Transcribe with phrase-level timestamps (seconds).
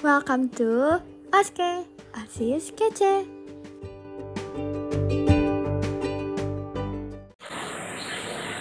[0.00, 0.96] Welcome to
[1.28, 1.84] Oske
[2.16, 3.28] Asis Kece.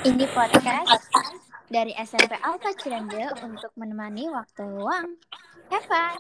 [0.04, 1.00] Ini podcast
[1.72, 5.16] dari SMP Alfa Cirende untuk menemani waktu luang.
[5.72, 6.20] Have fun!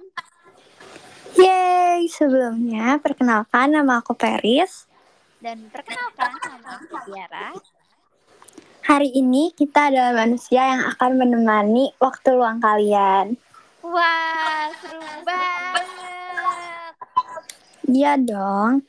[1.35, 4.87] Yeay, sebelumnya perkenalkan nama aku Peris.
[5.43, 7.51] Dan perkenalkan nama aku Tiara.
[8.87, 13.35] Hari ini kita adalah manusia yang akan menemani waktu luang kalian.
[13.79, 15.85] Wah, seru banget!
[17.87, 18.83] Iya dong.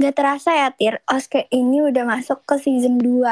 [0.00, 3.22] Gak terasa ya Tir, Oske ini udah masuk ke season 2.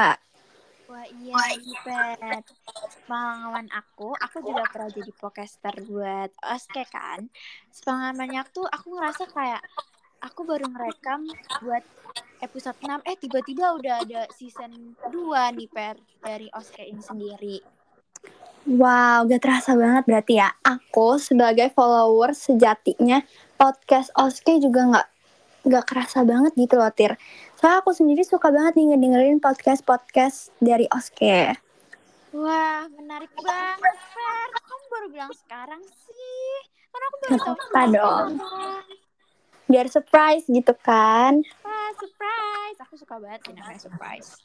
[0.88, 2.45] Wah iya, Pet.
[3.05, 7.27] Pengalaman aku, aku juga pernah jadi podcaster buat Oske kan.
[7.84, 9.60] Pengalamannya tuh aku ngerasa kayak
[10.22, 11.27] aku baru ngerekam
[11.62, 11.84] buat
[12.38, 17.77] episode 6, eh tiba-tiba udah ada season 2 nih Per dari Oske ini sendiri.
[18.68, 20.52] Wow, gak terasa banget berarti ya.
[20.60, 23.24] Aku sebagai follower sejatinya
[23.56, 25.08] podcast Oske juga gak,
[25.72, 27.16] gak kerasa banget gitu loh Tir.
[27.56, 31.56] Soalnya aku sendiri suka banget nih ngedengerin podcast-podcast dari Oske.
[32.36, 34.48] Wah, menarik banget, Per.
[34.61, 36.52] Kamu baru bilang sekarang sih.
[36.92, 37.89] Karena aku baru tahu juga.
[37.96, 38.28] dong.
[39.64, 41.41] Biar surprise gitu kan.
[41.64, 42.78] Wah, surprise.
[42.84, 44.36] Aku suka banget sih namanya surprise.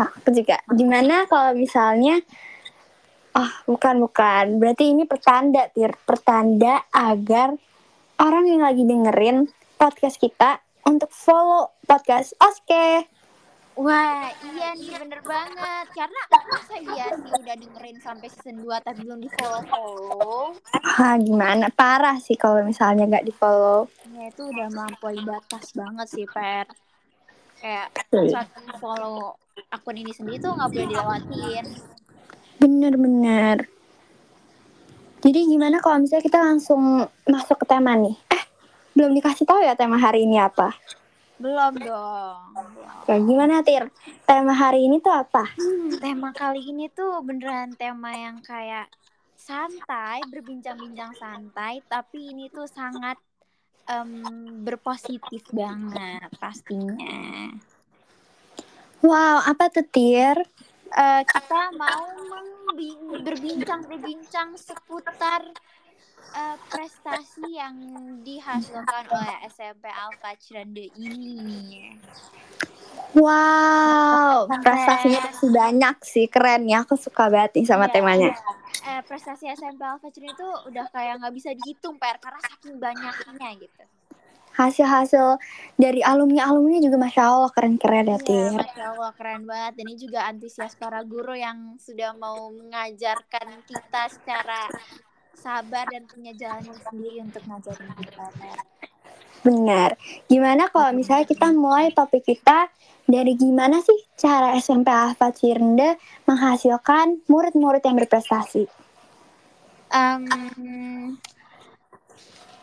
[0.00, 0.64] Aku juga.
[0.72, 2.24] Gimana kalau misalnya
[3.36, 4.56] Oh, bukan bukan.
[4.56, 5.92] Berarti ini pertanda, Tir.
[6.08, 7.52] Pertanda agar
[8.16, 9.44] orang yang lagi dengerin
[9.76, 13.04] podcast kita untuk follow podcast Oske.
[13.76, 15.86] Wah, iya nih bener banget.
[15.92, 20.56] Karena masa iya sih udah dengerin sampai season 2 tapi belum di follow-follow.
[20.96, 21.68] Wah, gimana?
[21.68, 23.84] Parah sih kalau misalnya nggak di follow.
[24.16, 26.72] Ya itu udah melampaui batas banget sih, Per.
[27.60, 27.92] Kayak
[28.32, 28.48] saat
[28.80, 29.36] follow
[29.68, 31.95] akun ini sendiri tuh nggak boleh dilewatin.
[32.66, 33.70] Bener-bener.
[35.22, 38.18] Jadi gimana kalau misalnya kita langsung masuk ke tema nih?
[38.34, 38.42] Eh,
[38.98, 40.74] belum dikasih tahu ya tema hari ini apa?
[41.38, 42.42] Belum dong.
[43.06, 43.86] Oke, gimana Tir?
[44.26, 45.46] Tema hari ini tuh apa?
[45.54, 48.90] Hmm, tema kali ini tuh beneran tema yang kayak
[49.38, 53.14] santai, berbincang-bincang santai, tapi ini tuh sangat
[53.86, 54.10] em,
[54.66, 57.54] berpositif banget pastinya.
[59.06, 60.34] Wow, apa tuh Tir?
[60.86, 65.42] Eh, kita mau membi- berbincang-berbincang seputar
[66.28, 67.74] eh, prestasi yang
[68.20, 71.96] dihasilkan oleh SMP Alfa Cirende ini.
[73.16, 76.84] Wow, prestasinya masih banyak sih, keren ya.
[76.84, 77.92] Aku suka banget nih sama Iya.
[77.94, 78.30] temanya.
[78.84, 83.48] Eh, prestasi SMP Alfa Cirende itu udah kayak nggak bisa dihitung per karena saking banyaknya
[83.56, 83.82] gitu.
[84.56, 85.36] Hasil-hasil
[85.76, 88.52] dari alumni-alumni juga Masya Allah keren-keren ya, Iya, Tir.
[88.56, 89.74] Masya Allah keren banget.
[89.84, 94.64] Ini juga antusias para guru yang sudah mau mengajarkan kita secara
[95.36, 98.24] sabar dan punya jalan sendiri untuk ngajarin kita.
[99.44, 99.94] Benar.
[100.26, 102.66] Gimana kalau misalnya kita mulai topik kita
[103.06, 105.94] dari gimana sih cara SMP Alfa Cirende
[106.26, 108.66] menghasilkan murid-murid yang berprestasi?
[109.94, 110.26] Em,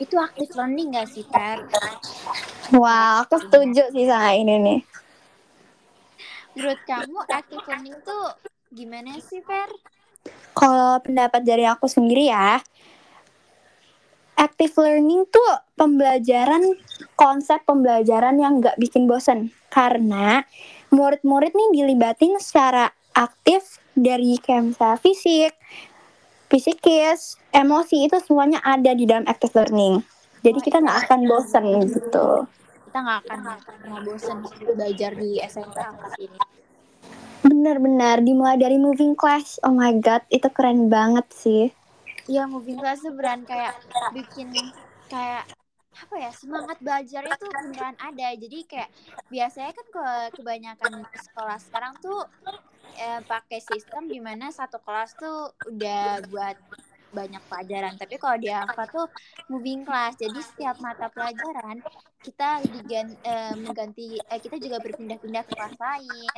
[0.03, 1.63] itu aktif learning gak sih, Per?
[2.75, 4.79] Wah, aku setuju sih sama ini nih.
[6.53, 8.25] Menurut kamu active learning tuh
[8.69, 9.69] gimana sih, Per?
[10.53, 12.61] Kalau pendapat dari aku sendiri ya,
[14.37, 16.61] active learning tuh pembelajaran
[17.17, 20.45] konsep pembelajaran yang nggak bikin bosen karena
[20.93, 25.53] murid-murid nih dilibatin secara aktif dari kayak misalnya fisik,
[26.51, 30.03] psikis, emosi itu semuanya ada di dalam active learning.
[30.43, 32.27] Jadi kita nggak akan bosen gitu.
[32.89, 34.37] Kita nggak akan pernah bosan
[34.75, 35.77] belajar di SMP
[36.19, 36.39] ini.
[37.43, 39.59] Bener-bener dimulai dari moving class.
[39.63, 41.71] Oh my god, itu keren banget sih.
[42.27, 43.75] Iya, moving class tuh beneran kayak
[44.15, 44.51] bikin
[45.11, 45.47] kayak
[45.93, 48.27] apa ya semangat belajarnya tuh beneran ada.
[48.33, 48.89] Jadi kayak
[49.29, 50.05] biasanya kan ke
[50.41, 52.21] kebanyakan sekolah sekarang tuh
[52.97, 56.57] eh, pakai sistem di mana satu kelas tuh udah buat
[57.13, 57.93] banyak pelajaran.
[57.95, 59.05] Tapi kalau di Alfa tuh
[59.47, 60.17] moving class.
[60.17, 61.79] Jadi setiap mata pelajaran
[62.25, 66.31] kita digan, eh, mengganti eh, kita juga berpindah-pindah ke kelas lain.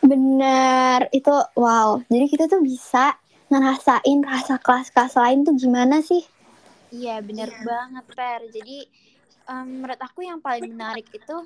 [0.00, 2.02] Bener, itu wow.
[2.10, 3.14] Jadi kita tuh bisa
[3.50, 6.26] ngerasain rasa kelas-kelas lain tuh gimana sih?
[6.90, 8.40] Iya bener banget Per.
[8.50, 8.78] Jadi
[9.46, 11.36] em, menurut aku yang paling menarik itu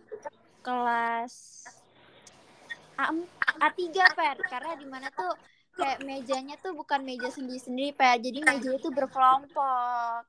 [0.64, 1.64] kelas
[2.96, 3.12] A,
[3.60, 3.84] A3
[4.16, 4.36] Per.
[4.48, 5.36] Karena di mana tuh
[5.76, 8.16] kayak mejanya tuh bukan meja sendiri-sendiri Per.
[8.24, 10.24] Jadi meja itu berkelompok.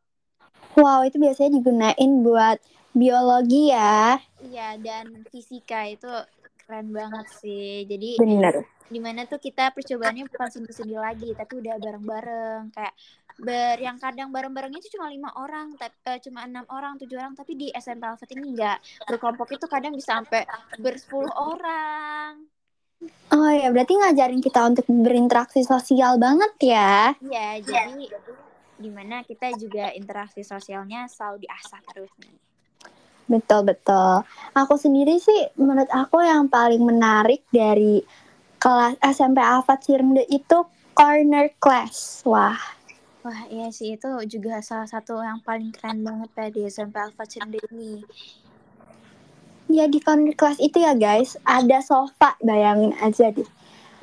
[0.75, 2.59] Wow, itu biasanya digunain buat
[2.91, 4.19] biologi ya.
[4.43, 6.11] Iya dan fisika itu
[6.63, 7.87] keren banget sih.
[7.87, 8.67] Jadi Bener.
[8.91, 12.93] di mana tuh kita percobaannya bukan sendiri-sendiri lagi tapi udah bareng-bareng kayak
[13.35, 17.35] ber yang kadang bareng-barengnya itu cuma lima orang tapi uh, cuma enam orang tujuh orang
[17.35, 18.79] tapi di SMP Alfat ini enggak
[19.11, 20.47] berkelompok itu kadang bisa sampai
[20.79, 22.47] bersepuluh orang
[23.35, 27.13] Oh ya, berarti ngajarin kita untuk berinteraksi sosial banget ya.
[27.19, 28.07] Iya, jadi
[28.79, 32.39] di mana kita juga interaksi sosialnya selalu diasah terus nih.
[33.25, 34.23] Betul betul.
[34.53, 37.99] Aku sendiri sih, menurut aku yang paling menarik dari
[38.61, 42.21] kelas SMP Alfat Cirende itu corner class.
[42.23, 42.57] Wah.
[43.25, 47.25] Wah iya sih itu juga salah satu yang paling keren banget ya di SMP Alfat
[47.25, 48.05] Cirende ini
[49.65, 53.47] ya di kelas itu ya guys ada sofa bayangin aja deh.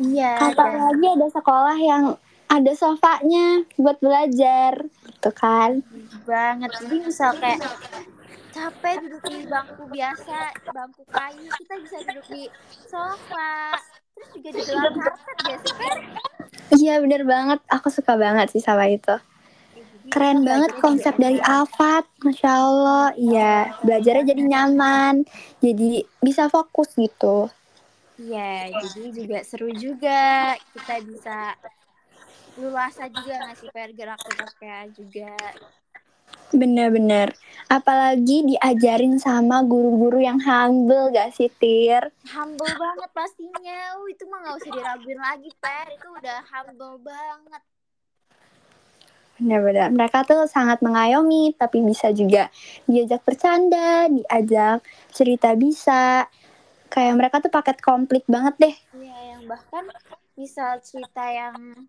[0.03, 2.05] Iya kata lagi ada sekolah yang
[2.51, 5.87] ada sofanya buat belajar gitu kan?
[6.27, 6.71] Banget.
[6.83, 7.63] Jadi misal kayak
[8.53, 12.43] capek duduk di bangku biasa bangku kayu kita bisa duduk di
[12.91, 13.79] sofa.
[14.13, 16.22] Terus juga di dalam karpet ya sih
[16.83, 19.15] iya bener banget aku suka banget sih sama itu
[20.13, 23.07] Keren banget konsep dari Alfat, Masya Allah.
[23.17, 25.15] Iya, belajarnya jadi nyaman,
[25.65, 27.49] jadi bisa fokus gitu.
[28.21, 30.53] Iya, jadi juga seru juga.
[30.77, 31.57] Kita bisa
[32.61, 34.21] luasa juga ngasih PR gerak
[34.93, 35.33] juga.
[36.53, 37.33] Bener-bener.
[37.73, 42.13] Apalagi diajarin sama guru-guru yang humble gak sih, Tir?
[42.29, 43.97] Humble banget pastinya.
[43.97, 45.87] Uh, itu mah gak usah diraguin lagi, Per.
[45.97, 47.63] Itu udah humble banget.
[49.41, 49.89] Benar-benar.
[49.97, 52.53] Mereka tuh sangat mengayomi, tapi bisa juga
[52.85, 56.29] diajak bercanda, diajak cerita bisa.
[56.93, 58.77] Kayak mereka tuh paket komplit banget deh.
[59.01, 59.89] Iya, yang bahkan
[60.37, 61.89] misal cerita yang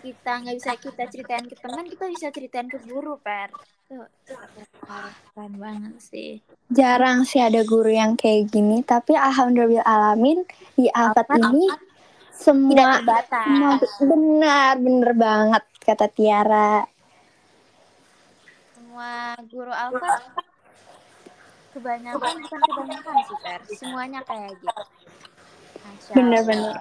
[0.00, 3.52] kita nggak bisa kita ceritain ke teman, kita bisa ceritain ke guru, Per.
[3.92, 6.40] Keren banget sih.
[6.72, 11.68] Jarang sih ada guru yang kayak gini, tapi alhamdulillah alamin di Alfat ini
[12.32, 16.88] semua semua benar benar banget kata Tiara.
[18.72, 20.24] Semua guru Alfa
[21.72, 24.84] kebanyakan bukan kebanyakan sih Per, semuanya kayak gitu.
[26.12, 26.76] Bener-bener.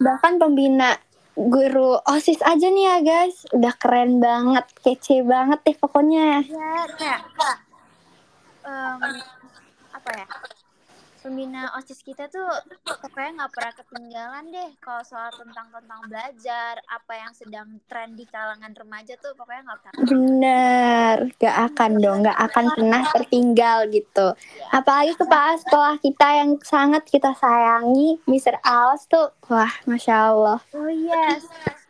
[0.00, 0.96] Bahkan pembina
[1.36, 6.40] guru OSIS aja nih ya guys, udah keren banget, kece banget deh pokoknya.
[6.48, 7.20] Ya kayak
[8.64, 9.00] um,
[9.92, 10.26] apa ya?
[11.26, 12.46] Pembina osis kita tuh
[12.86, 18.22] pokoknya nggak pernah ketinggalan deh kalau soal tentang tentang belajar apa yang sedang tren di
[18.30, 20.06] kalangan remaja tuh pokoknya nggak pernah.
[20.06, 24.38] Bener gak akan dong gak akan pernah tertinggal gitu.
[24.70, 28.62] Apalagi kepala sekolah kita yang sangat kita sayangi Mr.
[28.62, 30.62] Alas tuh wah masya Allah.
[30.78, 31.42] Oh yes.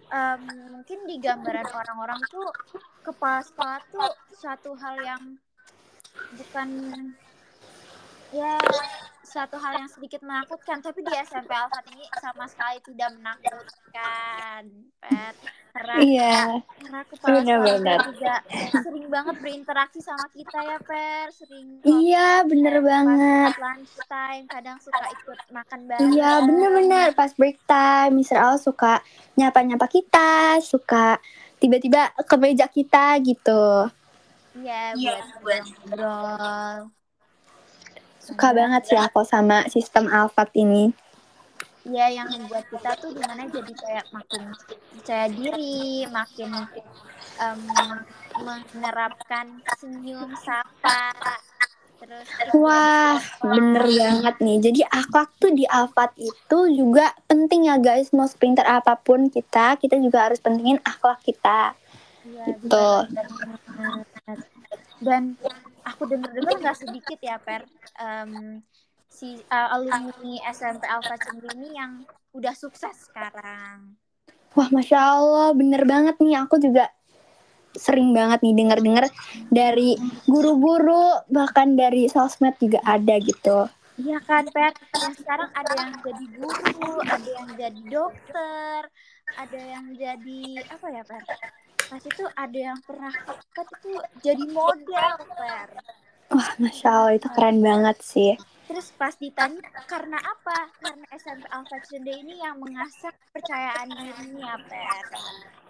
[0.09, 0.49] Um,
[0.81, 2.49] mungkin di gambaran orang-orang tuh
[3.05, 5.23] kepala sekolah tuh suatu hal yang
[6.41, 6.69] bukan
[8.35, 8.59] ya
[9.27, 14.63] suatu hal yang sedikit menakutkan tapi di SMP Alfat ini sama sekali tidak menakutkan.
[15.03, 15.37] Pet
[15.77, 16.39] karena iya.
[16.81, 17.39] karena kepala
[18.09, 18.35] juga
[18.81, 23.53] sering banget berinteraksi sama kita ya Per sering iya bener banget.
[23.61, 26.11] lunch time kadang suka ikut makan bareng.
[26.17, 29.05] iya bener-bener pas break time Mister Al suka
[29.37, 31.21] nyapa-nyapa kita suka
[31.61, 33.93] tiba-tiba ke meja kita gitu.
[34.57, 34.97] Iya
[35.45, 36.96] buat ngobrol
[38.27, 40.91] Suka banget sih aku sama sistem Alfat ini.
[41.87, 44.43] Iya, yang membuat kita tuh gimana jadi kayak makin
[44.91, 46.51] percaya diri, makin
[47.39, 47.61] um,
[48.43, 51.15] menerapkan senyum, sapa,
[52.03, 52.27] terus
[52.59, 54.59] Wah, bener banget nih.
[54.59, 58.11] Jadi akhlak tuh di Alfat itu juga penting ya guys.
[58.11, 61.79] Mau sprinter apa pun kita, kita juga harus pentingin akhlak kita.
[62.27, 62.89] Iya, gitu.
[65.07, 65.39] Dan
[65.87, 67.63] aku dengar-dengar nggak sedikit ya per
[68.03, 68.59] um,
[69.07, 72.03] si uh, alumni SMP Alpha Cendri ini yang
[72.35, 73.97] udah sukses sekarang.
[74.53, 76.37] Wah, masya Allah, bener banget nih.
[76.45, 76.91] Aku juga
[77.77, 79.05] sering banget nih denger-denger
[79.53, 83.69] dari guru-guru bahkan dari sosmed juga ada gitu.
[83.97, 84.73] Iya kan, Per?
[84.93, 88.81] Yang sekarang ada yang jadi guru, ada yang jadi dokter,
[89.41, 91.23] ada yang jadi apa ya, Per?
[91.87, 93.13] Pas itu ada yang pernah
[93.55, 95.69] kan itu jadi model per
[96.35, 98.33] wah masya allah itu keren banget sih.
[98.67, 100.59] Terus pas ditanya karena apa?
[100.83, 105.07] Karena SMP Alpha Cende ini yang mengasah kepercayaan dirinya per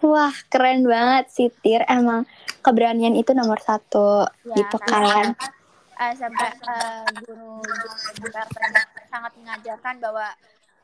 [0.01, 1.85] wah keren banget sih Tir.
[1.85, 2.25] Emang
[2.65, 5.37] keberanian itu nomor satu ya, gitu kan
[5.97, 7.61] uh, sampai uh, guru
[8.21, 8.41] guru
[9.09, 10.27] sangat mengajarkan bahwa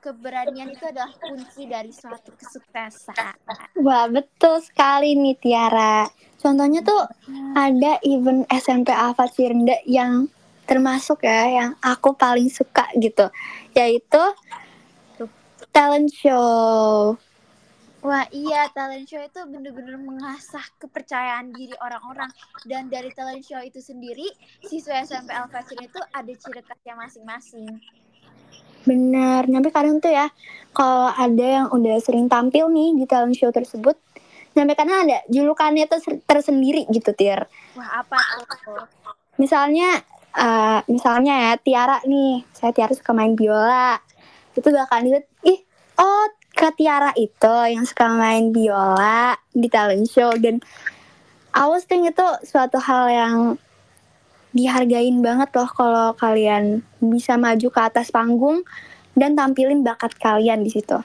[0.03, 3.39] keberanian itu adalah kunci dari suatu kesuksesan.
[3.79, 6.03] Wah, betul sekali nih Tiara.
[6.43, 7.55] Contohnya tuh hmm.
[7.55, 10.27] ada event SMP Alfa Cirende yang
[10.67, 13.31] termasuk ya yang aku paling suka gitu,
[13.72, 14.24] yaitu
[15.72, 17.15] talent show.
[18.03, 22.27] Wah iya, talent show itu bener-bener mengasah kepercayaan diri orang-orang.
[22.67, 24.27] Dan dari talent show itu sendiri,
[24.67, 27.72] siswa SMP Alfacin itu ada ciri khasnya masing-masing.
[28.84, 30.28] Benar, nyampe kadang tuh ya,
[30.75, 33.96] kalau ada yang udah sering tampil nih di talent show tersebut,
[34.54, 37.48] nyampe kadang ada julukannya tuh tersendiri gitu, Tir.
[37.80, 38.20] Wah, apa
[38.63, 38.84] tuh?
[39.40, 40.04] Misalnya,
[40.36, 43.98] uh, misalnya ya, Tiara nih, saya Tiara suka main biola.
[44.54, 45.63] Itu bakal dilihat, ih,
[45.98, 50.62] oh Kak Tiara itu yang suka main biola di talent show dan
[51.54, 53.34] I was think itu suatu hal yang
[54.53, 58.62] dihargain banget loh kalau kalian bisa maju ke atas panggung
[59.17, 61.01] dan tampilin bakat kalian di situ.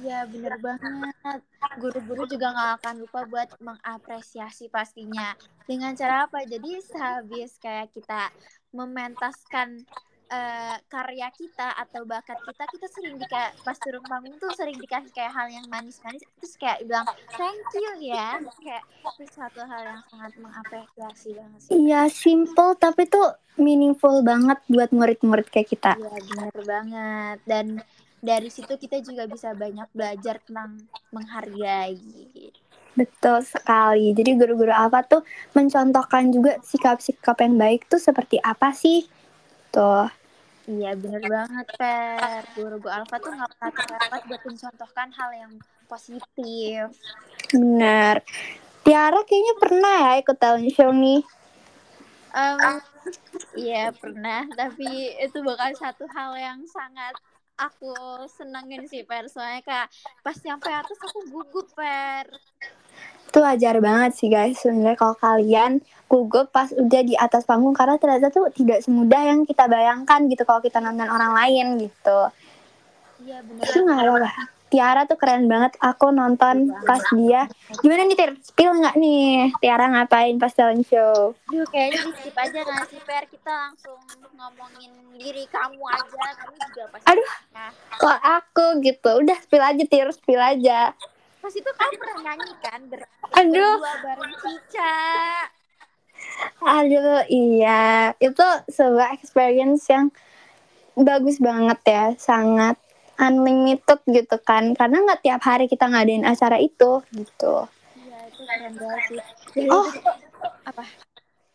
[0.00, 1.40] Iya bener banget.
[1.76, 5.36] Guru-guru juga nggak akan lupa buat mengapresiasi pastinya.
[5.68, 6.40] Dengan cara apa?
[6.48, 8.32] Jadi sehabis kayak kita
[8.72, 9.84] mementaskan
[10.30, 14.78] uh, karya kita atau bakat kita kita sering di kayak pas turun panggung tuh sering
[14.78, 18.84] dikasih kayak hal yang manis-manis terus kayak bilang thank you ya kayak
[19.18, 24.90] itu satu hal yang sangat mengapresiasi banget sih iya simple tapi tuh meaningful banget buat
[24.94, 27.66] murid-murid kayak kita iya bener banget dan
[28.20, 30.76] dari situ kita juga bisa banyak belajar tentang
[31.10, 31.96] menghargai
[32.90, 34.10] Betul sekali.
[34.12, 35.22] Jadi guru-guru apa tuh
[35.54, 39.06] mencontohkan juga sikap-sikap yang baik tuh seperti apa sih?
[39.70, 40.19] Tuh.
[40.70, 42.42] Iya bener banget Per.
[42.54, 45.52] Guru Alfa tuh gak pernah terlewat buat mencontohkan hal yang
[45.90, 46.94] positif.
[47.50, 48.22] Bener.
[48.86, 51.26] Tiara kayaknya pernah ya ikut talent show nih.
[52.30, 52.78] Um,
[53.58, 57.18] iya pernah, tapi itu bukan satu hal yang sangat
[57.58, 57.90] aku
[58.30, 59.26] senengin sih Per.
[59.26, 59.88] Soalnya kayak
[60.22, 62.30] pas nyampe atas aku gugup Per
[63.30, 64.58] itu wajar banget sih guys.
[64.58, 65.78] Sebenarnya kalau kalian
[66.10, 70.42] gugup pas udah di atas panggung karena ternyata tuh tidak semudah yang kita bayangkan gitu
[70.42, 72.20] kalau kita nonton orang lain gitu.
[73.22, 74.30] Iya benar itu nggak apa
[74.70, 75.74] Tiara tuh keren banget.
[75.82, 77.50] Aku nonton pas dia.
[77.82, 78.38] Gimana nih Tir?
[78.38, 79.50] Spill nggak nih?
[79.58, 81.34] Tiara ngapain pas talent show?
[81.50, 83.24] Duh kayaknya di skip aja nggak sih Per?
[83.34, 83.98] Kita langsung
[84.38, 86.22] ngomongin diri kamu aja.
[86.38, 87.30] Kamu juga pasti aduh.
[87.98, 89.10] kok aku gitu?
[89.26, 90.08] Udah spill aja Tir.
[90.14, 90.94] Spill aja
[91.40, 93.00] Pas itu kamu pernah nyanyi kan ber
[93.32, 93.80] Aduh.
[93.80, 94.96] berdua bareng Cica.
[96.60, 98.12] Aduh, iya.
[98.20, 100.12] Itu sebuah experience yang
[100.92, 102.76] bagus banget ya, sangat
[103.16, 104.76] unlimited gitu kan.
[104.76, 107.64] Karena nggak tiap hari kita ngadain acara itu gitu.
[107.96, 109.24] Iya, itu keren banget
[109.56, 109.68] sih.
[109.72, 109.88] oh,
[110.68, 110.84] apa?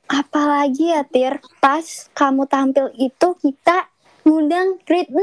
[0.06, 3.90] Apalagi ya Tir, pas kamu tampil itu kita
[4.26, 5.22] ngundang grade 6.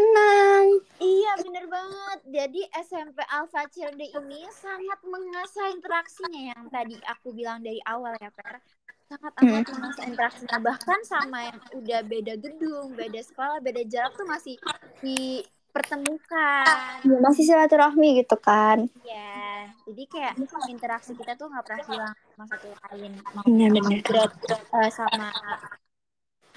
[1.02, 2.18] Iya bener banget.
[2.30, 8.30] Jadi SMP Alpha Cirende ini sangat mengasah interaksinya yang tadi aku bilang dari awal ya
[8.30, 8.62] Per.
[9.10, 9.74] Sangat amat hmm.
[9.74, 10.58] mengasah interaksinya.
[10.62, 14.54] Bahkan sama yang udah beda gedung, beda sekolah, beda jarak tuh masih
[15.02, 17.02] dipertemukan.
[17.02, 18.86] Ya, masih silaturahmi gitu kan.
[19.02, 19.66] Iya.
[19.82, 20.38] Jadi kayak
[20.70, 23.18] interaksi kita tuh nggak pernah hilang sama satu lain.
[23.50, 24.30] Iya benar.
[24.70, 25.34] Uh, sama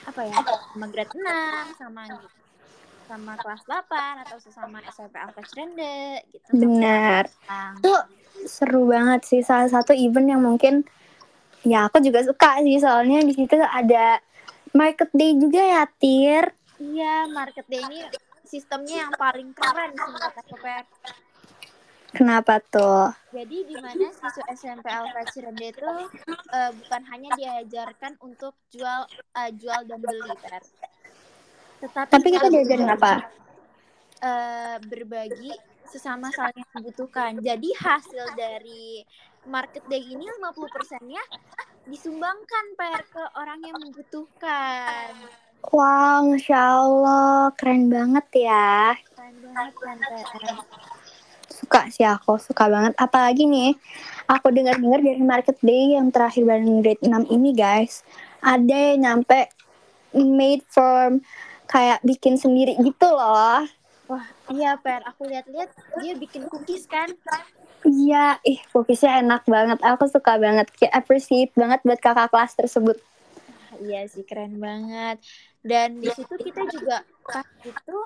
[0.06, 0.38] apa ya?
[0.74, 2.04] Sama grade 6 sama
[3.06, 6.48] sama kelas 8 atau sesama SMP Alfa Rende gitu.
[6.58, 7.30] Benar.
[7.78, 7.94] itu
[8.50, 9.42] seru banget sih.
[9.46, 10.86] Salah satu event yang mungkin
[11.62, 12.82] ya aku juga suka sih.
[12.82, 14.18] Soalnya di situ ada
[14.74, 16.46] market day juga ya Tir.
[16.82, 18.00] Iya market day ini
[18.46, 20.42] sistemnya yang paling keren sih kata
[22.16, 23.12] Kenapa tuh?
[23.36, 29.04] Jadi di mana siswa SMP Alfa Cirende itu uh, bukan hanya diajarkan untuk jual
[29.36, 30.64] uh, jual dan beli, ter.
[31.84, 33.14] Tetapi Tapi kita diajarin apa?
[34.24, 35.52] Uh, berbagi
[35.92, 37.36] sesama saling membutuhkan.
[37.44, 39.04] Jadi hasil dari
[39.44, 41.24] market day ini 50 persennya
[41.86, 45.12] disumbangkan per ke orang yang membutuhkan.
[45.68, 48.96] Wow, Masya Allah, keren banget ya.
[49.14, 50.56] Keren banget Per
[51.56, 52.92] suka sih aku suka banget.
[53.00, 53.72] Apalagi nih
[54.28, 58.04] aku dengar-dengar dari market day yang terakhir bareng grade 6 ini guys
[58.44, 59.48] ada yang nyampe
[60.12, 61.24] made from
[61.72, 63.64] kayak bikin sendiri gitu loh.
[64.06, 65.72] Wah iya per aku lihat-lihat
[66.04, 67.10] dia bikin cookies kan?
[67.86, 69.80] Iya ih cookiesnya enak banget.
[69.82, 70.70] Aku suka banget.
[70.78, 72.98] Kayak appreciate banget buat kakak kelas tersebut.
[73.82, 75.22] Iya sih keren banget.
[75.66, 77.98] Dan di situ kita juga pas itu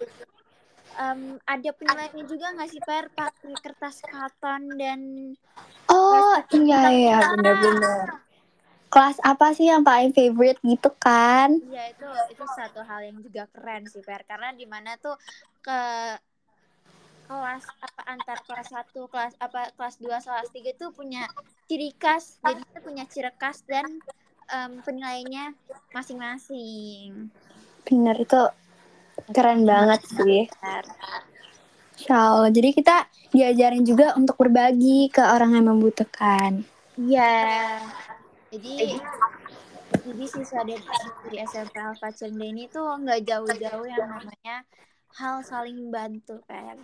[0.99, 4.99] um, ada penilaiannya juga nggak sih per pakai kertas karton dan
[5.87, 8.27] oh iya iya benar-benar
[8.89, 11.61] kelas apa sih yang paling favorite gitu kan?
[11.61, 15.13] Iya itu itu satu hal yang juga keren sih per karena di mana tuh
[15.61, 15.81] ke
[17.29, 21.29] kelas apa antar kelas satu kelas apa kelas dua kelas tiga itu punya
[21.69, 23.85] ciri khas jadi itu punya ciri khas dan
[24.49, 25.53] um, penilaiannya
[25.93, 27.29] masing-masing.
[27.85, 28.41] Benar itu
[29.33, 30.47] keren banget sih
[31.99, 32.49] Insya Allah.
[32.49, 32.95] Jadi kita
[33.35, 36.63] diajarin juga untuk berbagi ke orang yang membutuhkan.
[36.95, 37.83] Iya.
[38.55, 38.95] Jadi
[39.99, 40.79] jadi siswa dari,
[41.27, 44.63] dari SMP Alfa Cende ini tuh nggak jauh-jauh yang namanya
[45.19, 46.77] hal saling bantu, Per.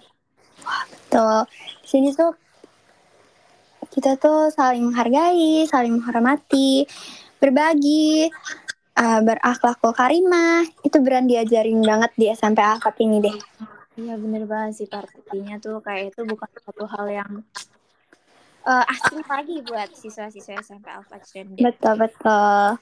[1.10, 1.48] Tuh,
[1.88, 2.36] sini tuh
[3.96, 6.84] kita tuh saling menghargai, saling menghormati,
[7.40, 8.28] berbagi,
[8.96, 10.66] uh, berakhlakul karimah.
[10.82, 13.38] Itu beran diajarin banget di SMP Alfat ini deh.
[13.96, 17.32] Iya bener banget sih partinya tuh kayak itu bukan satu hal yang
[18.68, 21.64] uh, asing lagi buat siswa-siswa SMP Alfa Cende.
[21.64, 22.76] Betul betul.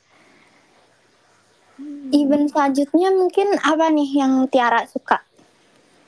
[1.77, 2.09] Hmm.
[2.13, 5.21] Event selanjutnya mungkin apa nih yang Tiara suka?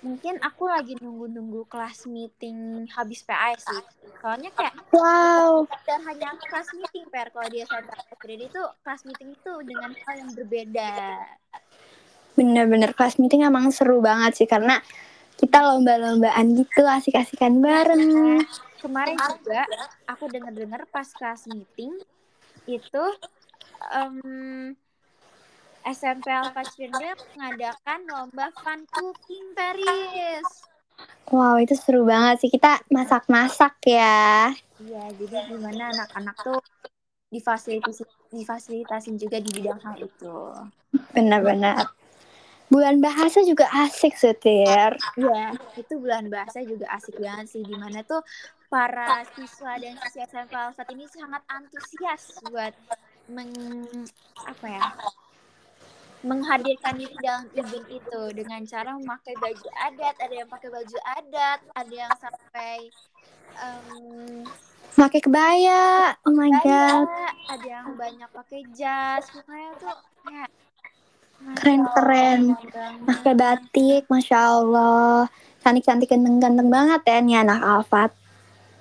[0.05, 3.81] Mungkin aku lagi nunggu-nunggu kelas meeting habis PA sih.
[4.21, 9.33] Soalnya kayak Wow, dan hanya kelas meeting per kalau dia Alfa Cende itu kelas meeting
[9.33, 10.93] itu dengan hal yang berbeda.
[12.35, 14.83] bener-bener kelas meeting emang seru banget sih karena
[15.39, 18.39] kita lomba-lombaan gitu, asik-asikan bareng.
[18.39, 18.43] Nah,
[18.83, 19.63] kemarin juga
[20.03, 21.95] aku dengar-dengar pas kelas meeting
[22.67, 23.03] itu
[23.91, 24.75] em,
[25.85, 30.41] SMP Alfa Cende mengadakan lomba fun cooking Paris.
[31.29, 32.49] Wow, itu seru banget sih.
[32.49, 34.49] Kita masak-masak ya.
[34.81, 36.59] Iya, jadi gimana anak-anak tuh
[37.29, 38.01] difasilitasi
[38.33, 40.37] difasilitasin juga di bidang hal itu.
[41.13, 41.85] Benar-benar.
[42.65, 44.97] Bulan bahasa juga asik, Sutir.
[45.21, 47.61] Iya, itu bulan bahasa juga asik banget sih.
[47.61, 48.25] Di mana tuh
[48.73, 52.73] para siswa dan siswa SMP Alfat ini sangat antusias buat
[53.29, 53.53] meng
[54.49, 54.85] apa ya
[56.25, 60.15] menghadirkan diri dalam event itu dengan cara memakai baju adat.
[60.17, 62.89] Ada yang pakai baju adat, ada yang sampai
[63.61, 64.43] em,
[64.95, 66.15] Pakai kebaya.
[66.23, 67.05] Oh my god.
[67.51, 69.27] ada yang banyak pakai jas.
[69.27, 69.95] Pokoknya tuh
[71.59, 72.55] Keren-keren.
[72.55, 73.05] Allah, banget.
[73.05, 75.27] Pakai batik, Masya Allah.
[75.61, 78.11] Cantik-cantik ganteng-ganteng banget ya nih anak Alfat.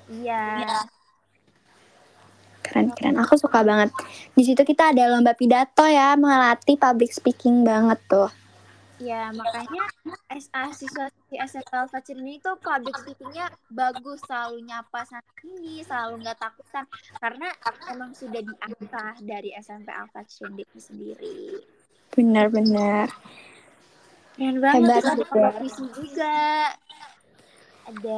[0.06, 0.86] Iya.
[2.74, 3.14] Keren-keren.
[3.22, 3.94] Aku suka banget.
[4.34, 8.26] Di situ kita ada lomba pidato ya, melatih public speaking banget tuh.
[8.98, 9.86] Ya, makanya
[10.34, 16.26] SA siswa di SMP Alfa ini tuh public speaking-nya bagus, selalu nyapa sana sini, selalu
[16.26, 16.86] nggak takutan
[17.18, 17.50] karena
[17.94, 21.38] emang sudah diasah dari SMP Alfa ini sendiri.
[22.10, 23.06] Benar-benar.
[24.34, 26.34] Keren banget Hebat ada juga.
[27.86, 28.14] Ada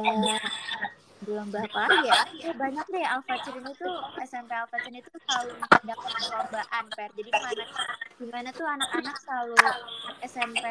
[1.35, 2.21] lomba apa lagi ya?
[2.47, 7.09] Ya banyak deh Alfa ini tuh SMP Alfa ini tuh selalu mengadakan perlombaan per.
[7.15, 7.63] Jadi gimana
[8.17, 9.55] gimana tuh anak-anak selalu
[10.23, 10.63] SMP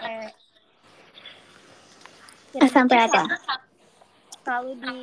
[2.56, 3.22] SMP apa?
[4.46, 4.98] selalu di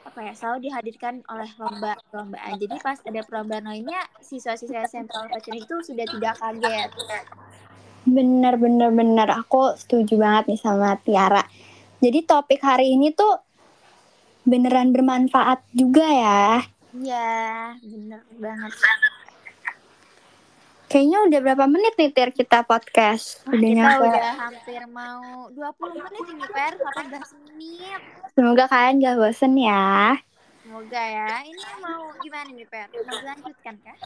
[0.00, 5.38] apa ya selalu dihadirkan oleh lomba perlombaan jadi pas ada perlombaan lainnya siswa-siswa SMP Alfa
[5.52, 6.90] itu sudah tidak kaget
[8.08, 9.28] Bener, bener, bener.
[9.44, 11.44] Aku setuju banget nih sama Tiara.
[12.00, 13.36] Jadi topik hari ini tuh
[14.50, 16.42] beneran bermanfaat juga ya.
[16.92, 17.30] iya
[17.80, 18.72] bener banget
[20.90, 23.46] Kayaknya udah berapa menit nih Tir kita podcast?
[23.46, 24.06] Wah, Udah kita nyampe.
[24.10, 28.00] udah hampir mau 20 menit ini per 18 menit
[28.32, 30.18] Semoga kalian gak bosen ya.
[30.60, 33.96] semoga ya ini mau gimana nih per mau dilanjutkan kah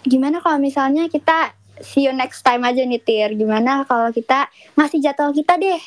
[0.00, 1.50] Gimana kalau misalnya kita
[1.80, 3.34] see you next time aja nih Tir?
[3.34, 5.82] Gimana kalau kita ngasih jadwal kita deh?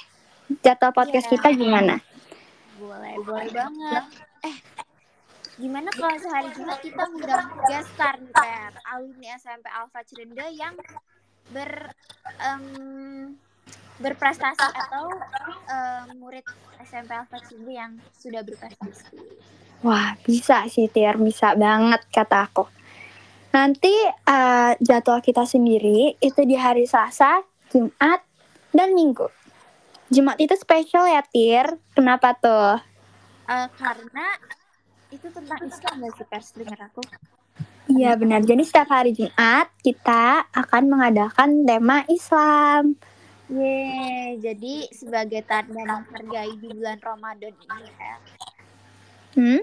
[0.60, 1.34] Jadwal podcast Iya.
[1.34, 1.96] kita gimana?
[2.82, 4.04] Boleh boleh banget.
[4.42, 4.58] Eh
[5.62, 10.74] gimana kalau sehari Jumat kita ngundang guest star nih per alumni SMP Alfa Cirende yang
[11.54, 11.94] ber
[12.42, 12.66] em,
[14.02, 15.14] berprestasi atau
[15.70, 16.46] em, murid
[16.82, 19.14] SMP Alfa Cirende yang sudah berprestasi.
[19.82, 22.70] Wah, bisa sih Tir, bisa banget kata aku.
[23.52, 27.42] Nanti eh, jadwal kita sendiri itu di hari Selasa,
[27.74, 28.22] Jumat,
[28.72, 29.41] dan Minggu.
[30.12, 31.80] Jumat itu spesial ya Tir.
[31.96, 32.84] Kenapa tuh?
[33.48, 34.28] Eh, karena
[35.08, 37.00] itu tentang Islam gak sih pers dengar aku
[37.92, 38.44] Iya benar.
[38.44, 42.96] Jadi setiap hari Jumat kita akan mengadakan tema Islam.
[43.52, 48.16] Yeay, jadi sebagai tanda menghargai di bulan Ramadan ini ya.
[49.36, 49.62] Hmm?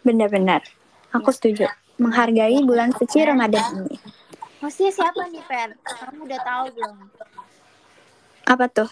[0.00, 0.64] Benar-benar.
[1.12, 1.68] Aku setuju.
[2.00, 3.96] Menghargai bulan suci Ramadan ini.
[4.64, 5.76] Hostnya siapa nih, Per?
[5.84, 6.96] Kamu udah tahu belum?
[8.48, 8.88] Apa tuh?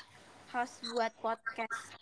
[0.53, 1.97] Host buat podcast.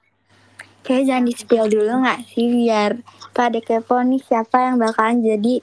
[0.83, 2.99] Kayak jangan di spill dulu nggak sih biar
[3.31, 5.55] pada kepo nih siapa yang bakalan jadi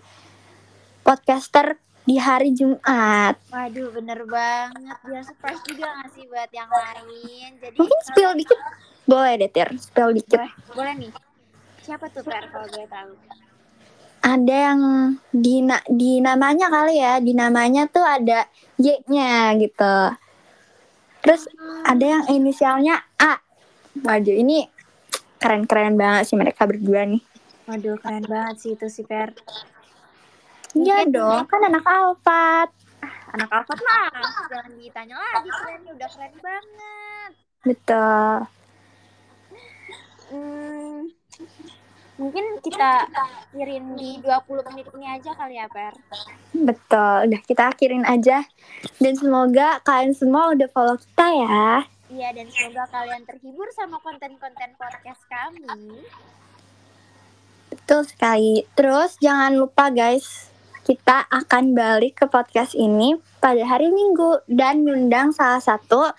[1.02, 1.76] podcaster
[2.08, 3.36] di hari Jumat.
[3.52, 4.98] Waduh, bener banget.
[5.04, 7.50] Biar surprise juga gak sih buat yang lain.
[7.60, 8.60] Jadi Mungkin spill kalian- dikit.
[9.04, 10.40] Boleh deh Tir, spill dikit.
[10.40, 11.12] Boleh, boleh nih.
[11.84, 13.12] Siapa tuh, Per, kalau gue tahu?
[14.18, 14.82] Ada yang
[15.32, 19.96] di, na- di namanya kali ya, di namanya tuh ada Y-nya gitu.
[21.28, 21.44] Terus
[21.84, 23.36] ada yang inisialnya A.
[24.00, 24.64] Waduh, ini
[25.44, 27.20] keren-keren banget sih mereka berdua nih.
[27.68, 29.36] Waduh, keren banget sih itu sih, Per.
[30.72, 32.72] Iya dong, kan anak Alfat.
[33.36, 34.08] Anak Alfat lah,
[34.48, 37.32] jangan ditanya lagi kerennya udah keren banget.
[37.68, 38.36] Betul.
[40.32, 41.12] Hmm,
[42.18, 45.94] mungkin kita akhirin di 20 menit ini aja kali ya, Per.
[46.54, 48.44] Betul, udah kita akhirin aja.
[48.98, 51.86] Dan semoga kalian semua udah follow kita ya.
[52.08, 56.02] Iya, dan semoga kalian terhibur sama konten-konten podcast kami.
[57.68, 58.66] Betul sekali.
[58.74, 60.50] Terus jangan lupa guys,
[60.88, 66.10] kita akan balik ke podcast ini pada hari Minggu dan mengundang salah satu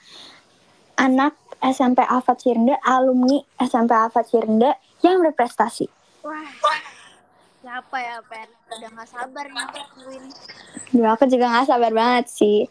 [1.01, 5.87] anak SMP Alfat Cirende, alumni SMP Alfat Cirende yang berprestasi.
[6.27, 6.51] Wah,
[7.63, 8.49] siapa ya, Per?
[8.79, 10.25] Udah gak sabar nih tungguin.
[10.95, 12.67] Duh, aku juga gak sabar banget sih.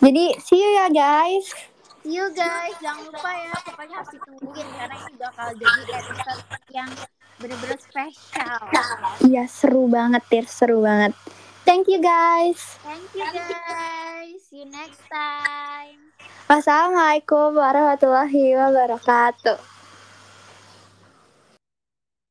[0.00, 1.46] Jadi, see you ya guys.
[2.06, 6.90] See you guys, jangan lupa ya, pokoknya harus ditungguin karena ini bakal jadi episode yang
[7.42, 8.60] bener-bener spesial.
[9.26, 10.46] Iya, seru banget, Tir.
[10.46, 11.18] Seru banget.
[11.66, 12.78] Thank you guys.
[12.86, 16.14] Thank you guys, see you next time.
[16.46, 19.75] Wassalamualaikum warahmatullahi wabarakatuh.